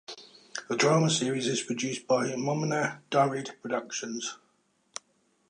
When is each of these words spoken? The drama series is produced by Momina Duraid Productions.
The 0.67 0.75
drama 0.75 1.11
series 1.11 1.45
is 1.45 1.61
produced 1.61 2.07
by 2.07 2.25
Momina 2.31 3.01
Duraid 3.11 3.51
Productions. 3.61 4.39